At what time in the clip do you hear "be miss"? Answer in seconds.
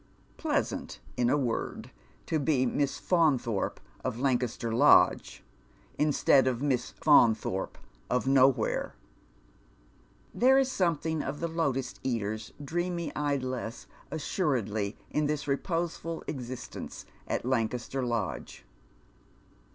2.39-2.97